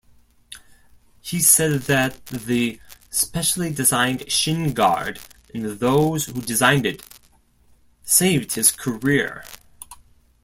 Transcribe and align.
He 1.19 1.39
said 1.41 1.81
that 1.81 2.25
the 2.25 2.79
specially-designed 3.11 4.31
shin-guard 4.31 5.19
and 5.53 5.65
those 5.79 6.25
who 6.25 6.41
designed 6.41 6.87
it 6.87 7.03
"saved 8.03 8.53
his 8.53 8.71
career". 8.71 9.43